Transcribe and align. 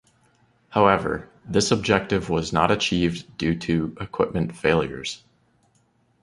However, 0.69 1.29
this 1.45 1.69
objective 1.69 2.27
was 2.27 2.51
not 2.51 2.71
achieved 2.71 3.37
due 3.37 3.53
to 3.59 3.95
equipment 4.01 4.57
failures. 4.57 5.23